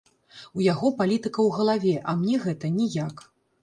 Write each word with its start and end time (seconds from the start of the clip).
У 0.59 0.63
яго 0.67 0.87
палітыка 1.03 1.39
ў 1.45 1.49
галаве, 1.61 1.95
а 2.09 2.19
мне 2.25 2.43
гэта 2.51 2.77
ніяк. 2.83 3.29